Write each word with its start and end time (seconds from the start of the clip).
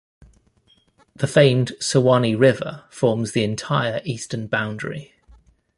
The 1.15 1.27
famed 1.27 1.73
Suwannee 1.79 2.33
River 2.33 2.85
forms 2.89 3.33
the 3.33 3.43
entire 3.43 4.01
eastern 4.03 4.47
boundary. 4.47 5.13